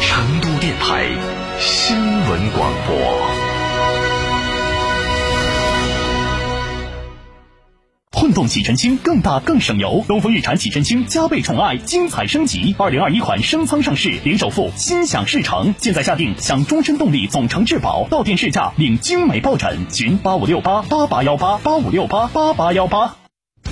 [0.00, 1.06] 成都电台
[1.58, 2.96] 新闻广播。
[8.12, 12.74] 混动启辰星更大更省油，东风日产启辰星加倍宠爱，精彩升级。
[12.78, 15.74] 二零二一款升仓上市，零首付，心想事成。
[15.78, 19.86] 现在下定享终身动力总成质保，到店试驾领精美抱枕。
[19.90, 23.16] 寻八五六八八八幺八八五六八八八幺八。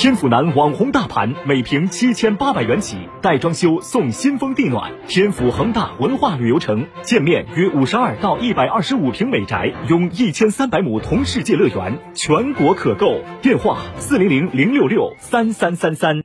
[0.00, 4.90] 天府南网红大盘，每平七千八百元起，带装修送新风地暖。
[5.06, 13.20] 天府恒大文化旅游城，建面约五十二到一百二十五平美宅，拥一千三百亩同世界乐园，全国可购。
[13.42, 16.22] 电话：四零零零六六三三三三。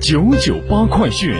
[0.00, 1.34] 九九八快讯。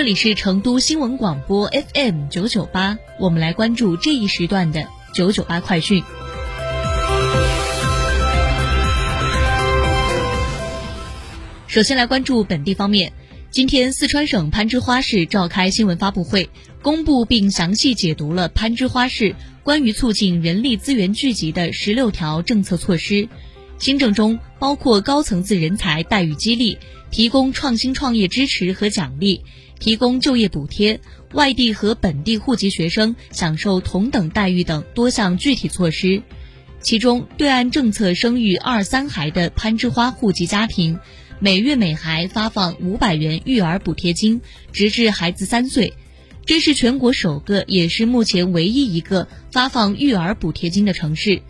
[0.00, 6.02] 这里是成都新闻广播 FM 九九八，我们来关注这一时段的九九八快讯。
[11.66, 13.12] 首先来关注本地方面，
[13.50, 16.48] 今天四川省攀枝花市召开新闻发布会，
[16.80, 23.28] 公布并详细解读了攀枝花市关于促进人力资源聚集的十六条政策措施。
[23.78, 26.78] 新政中包括高层次人才待遇激励、
[27.10, 29.42] 提供创新创业支持和奖励。
[29.80, 31.00] 提供就业补贴，
[31.32, 36.22] 外地和本地户籍学生享受同等待遇等多项具体措施。
[36.80, 40.98] 其中，对按政策生育二三孩的攀枝花户籍家庭，
[41.38, 44.40] 每月每孩发放五百元育儿补贴金，
[44.72, 45.94] 直至孩子三岁。
[46.46, 51.42] 这是全国首个，也是目前唯一一个发放育儿补贴金的城市。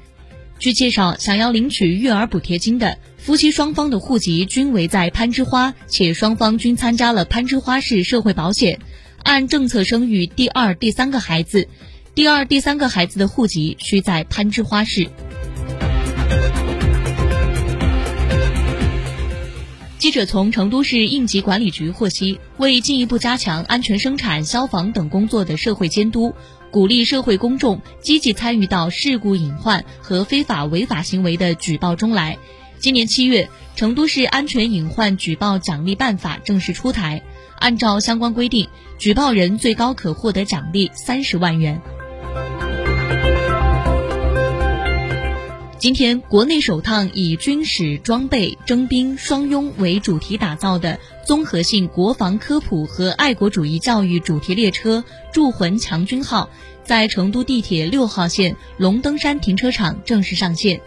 [0.61, 8.79] 据介绍，想要领取育儿补贴金的夫妻双方的户籍均为在攀枝花，且双方均参加了攀枝花市社会保险，
[9.23, 11.67] 按政策生育第二、第三个孩子，
[12.15, 15.09] 第二、第三个孩子的户籍需在攀枝花市。
[19.97, 26.35] 记者从成都市应急管理局获悉，为进一步加强安全生产、消防等工作的社会监督。
[26.71, 32.39] 鼓励社会公众积极参与到事故隐患和非法违法行为的举报中来。
[32.79, 37.23] 今年七月，成都市安全隐患举报奖励办法正式出台，
[37.59, 41.83] 按照相关规定，举报人最高可获得奖励三十万元。
[45.81, 55.03] 今天，国内首趟以军事装备、征兵、双拥为主题打造的综合性国防科普和爱国主义教育主题列车
[55.33, 56.51] “铸魂强军号”
[56.85, 60.83] 在成都地铁六号线龙登山停车场正式上线。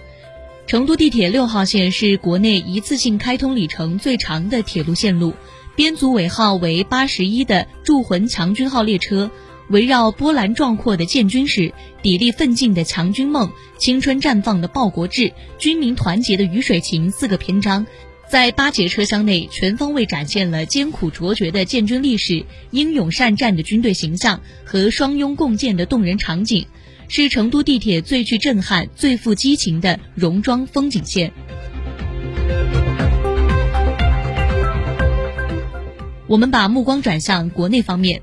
[0.67, 5.33] 成都地铁六号线是国内一次性开通里程最长的铁路线路，
[5.75, 9.31] 编组尾号为八十一的“铸魂强军号”列车。
[9.69, 17.85] 围绕波澜壮阔的建军史、砥砺奋进的强军梦、青春绽放的报国志、军民团结的鱼水情四个篇章，
[18.29, 26.67] 在八节车厢内全方位展现了艰苦卓绝的建军历史、英勇善战的军队形象和双拥共建的动人场景，
[27.07, 31.31] 是成都地铁最具震撼、最富激情的戎装风景线。
[36.27, 38.21] 我们把目光转向国内方面。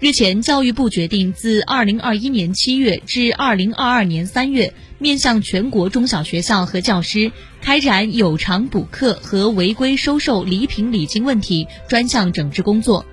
[0.00, 7.30] 日前，教育部决定自二零二一年七月至二零二二年三月，面向全国中小学校和教师
[7.60, 13.04] 开展有偿补课和违规收受礼品礼金问题专项整治工作。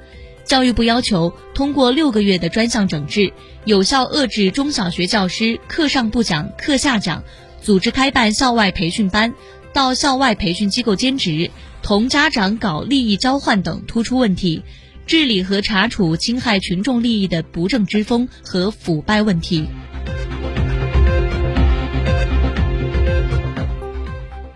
[0.45, 3.33] 教育部要求通过六个月的专项整治，
[3.65, 7.21] 有效遏制中小学教师课上不讲、课下讲，
[7.61, 9.33] 组织开办校外培训班，
[9.73, 11.51] 到校外培训机构兼职，
[11.83, 14.63] 同家长搞利益交换等突出问题，
[15.07, 19.65] 治理和查处侵害群众利益的不正之风和腐败问题。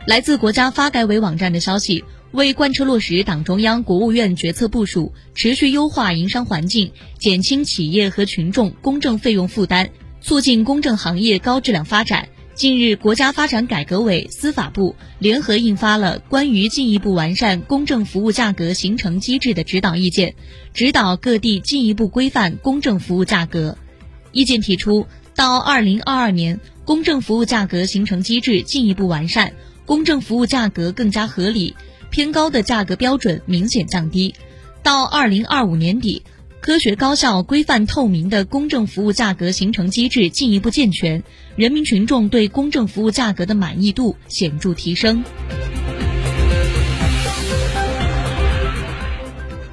[0.05, 2.03] 来自国家发改委网站的消息。
[2.31, 9.89] 为贯彻落实党中央、国务院决策部署，持续优化营商环境，减轻企业和群众公证费用负担，
[10.21, 20.29] 促进公证行业高质量发展，近日，国家发展改革委、司法部联合印发了《关于进一步完善公证服务价格形成机制的指导意见》，
[20.73, 23.77] 指导各地进一步规范公证服务价格。
[24.33, 29.53] 意见提出，到二零二二年，公证服务价格形成机制进一步完善，
[29.85, 31.75] 公证服务价格更加合理。
[32.09, 34.35] 偏高的价格标准明显降低，
[34.83, 36.23] 到二零二五年底，
[36.61, 41.23] 科学高效、规范透明的公证服务价格形成机制进一步健全，
[41.55, 45.23] 人民群众对公证服务价格的满意度显著提升。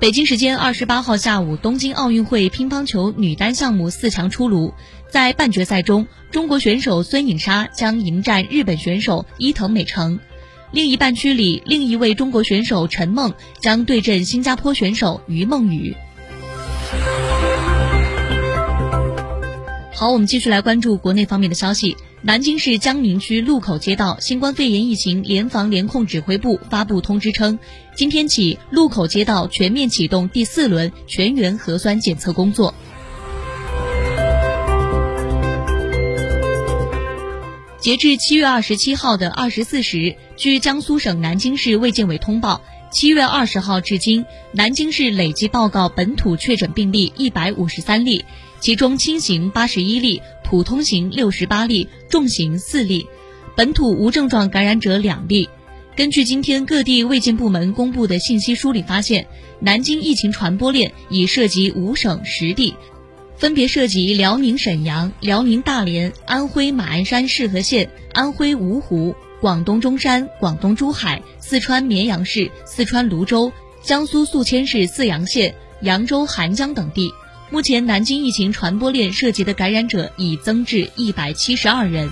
[0.00, 4.73] 北京时间二十八号下午，东京奥运会乒乓球女单项目四强出炉，
[5.11, 10.20] 在半决赛中，中国选手孙颖莎将迎战日本选手伊藤美诚。
[10.73, 15.94] 另一半区里，另一位中国选手陈梦将对阵新加坡选手于梦雨。
[19.98, 21.96] 好，我们继续来关注国内方面的消息。
[22.22, 27.58] 南京市江宁区路口街道新冠肺炎疫情联防联控指挥部发布通知称，
[27.96, 32.72] 今天起，路口街道全面启动第四轮全员核酸检测工作。
[37.80, 42.60] 截至七月二十七号的二十四时，据江苏省南京市卫健委通报，
[42.92, 48.24] 七月二十号至今，南京市累计报告本土确诊病例一百五十三例，
[48.60, 53.06] 其中轻型八十一例，普通型六十八例，重型四例，
[53.56, 55.49] 本土无症状感染者两例。
[55.96, 59.26] 根据今天各地卫健部门公布的信息梳理发现，
[59.60, 62.75] 南京疫情传播链已涉及五省十地。
[63.37, 77.12] 分别涉及辽宁沈阳、辽宁大连、安徽马鞍山市和县、安徽芜湖、广东中山、广东珠海、四川绵阳市、四川泸州、江苏宿迁市泗阳县、扬州邗江等地。
[77.50, 82.10] 目前，南京疫情传播链涉及的感染者已增至一百七十二人。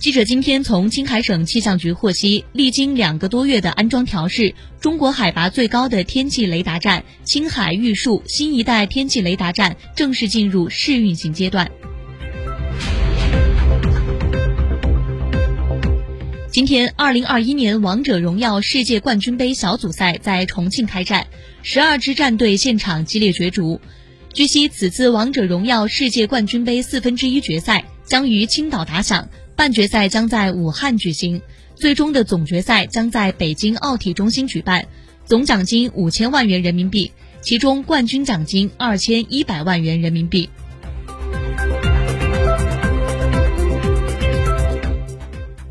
[0.00, 11.70] 记者今天从青海省气象局获悉，历经两个多月的安装调试，中国海拔最高的天气雷达站——青海玉树新一代天气雷达站正式进入试运行阶段。
[16.56, 21.26] 今天，二零二一年王者荣耀世界冠军杯小组赛在重庆开战，
[21.62, 23.78] 十二支战队现场激烈角逐。
[24.32, 29.28] 据悉，此次王者荣耀世界冠军杯四分之一决赛将于青岛打响。
[29.54, 31.42] 半决赛将在武汉举行，
[31.74, 34.86] 最终的总决赛将在北京奥体中心举办，
[35.26, 37.12] 总奖金五千万元人民币，
[37.42, 40.48] 其中冠军奖金二千一百万元人民币。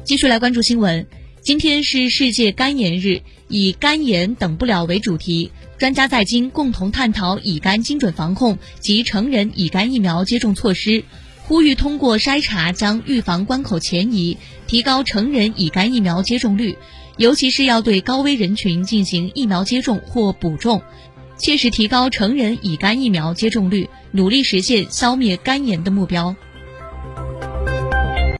[0.05, 1.07] 继续来关注新闻，
[1.41, 11.03] 今天是世界肝炎日，以肝炎等不了为主题，专家在京共同探讨乙肝精准防控及成人乙肝疫苗接种措施。
[11.47, 14.37] 呼吁通过筛查将预防关口前移，
[14.67, 16.77] 提高成人乙肝疫苗接种率，
[17.17, 20.83] 尤其是要对高危人群进行疫苗接种或补种，
[21.39, 26.35] 切实提高成人乙肝疫苗接种率，努力实现消灭肝炎的目标。